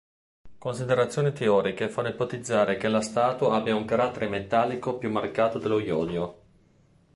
Considerazioni 0.57 1.31
teoriche 1.31 1.87
fanno 1.87 2.07
ipotizzare 2.07 2.75
che 2.75 2.87
l'astato 2.87 3.51
abbia 3.51 3.75
un 3.75 3.85
carattere 3.85 4.27
metallico 4.27 4.97
più 4.97 5.11
marcato 5.11 5.59
dello 5.59 5.77
iodio. 5.77 6.41